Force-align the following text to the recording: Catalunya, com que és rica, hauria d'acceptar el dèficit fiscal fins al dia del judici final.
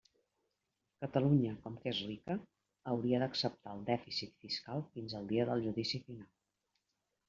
Catalunya, 1.03 1.51
com 1.65 1.75
que 1.83 1.91
és 1.91 1.99
rica, 2.07 2.39
hauria 2.95 3.21
d'acceptar 3.27 3.77
el 3.79 3.87
dèficit 3.93 4.37
fiscal 4.49 4.87
fins 4.93 5.19
al 5.23 5.33
dia 5.37 5.51
del 5.55 5.67
judici 5.71 6.07
final. 6.13 6.31